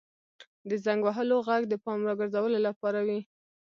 •د 0.69 0.71
زنګ 0.85 1.01
وهلو 1.03 1.37
ږغ 1.47 1.63
د 1.69 1.73
پام 1.83 1.99
راګرځولو 2.07 2.57
لپاره 2.67 2.99
وي. 3.07 3.19